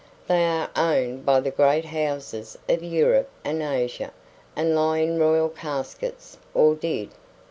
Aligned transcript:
They 0.27 0.47
are 0.47 0.71
owned 0.75 1.27
by 1.27 1.41
the 1.41 1.51
great 1.51 1.85
houses 1.85 2.57
of 2.67 2.81
Europe 2.83 3.29
and 3.45 3.61
Asia, 3.61 4.11
and 4.55 4.75
lie 4.75 4.97
in 4.97 5.19
royal 5.19 5.47
caskets; 5.47 6.39
or 6.55 6.73
did. 6.73 7.11